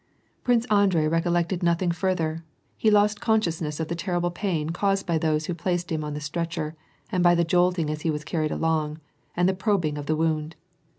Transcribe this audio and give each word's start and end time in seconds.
Prince 0.43 0.65
Andrei 0.71 1.07
recollected 1.07 1.61
nothing 1.61 1.91
farther; 1.91 2.43
he 2.75 2.89
lost 2.89 3.21
con 3.21 3.39
sciousness 3.39 3.79
of 3.79 3.87
the 3.87 3.93
terrible 3.93 4.31
pain 4.31 4.71
caused 4.71 5.05
by 5.05 5.19
those 5.19 5.45
who 5.45 5.53
placed 5.53 5.91
him 5.91 6.03
oa 6.03 6.09
the 6.09 6.19
stretcher, 6.19 6.75
and 7.11 7.23
by 7.23 7.35
the 7.35 7.43
jolting 7.45 7.87
as 7.87 8.01
he 8.01 8.09
was 8.09 8.23
carried 8.25 8.49
along, 8.51 8.99
ttd 9.37 9.45
the 9.45 9.53
probing 9.53 9.99
of 9.99 10.07
the 10.07 10.15
wound. 10.15 10.55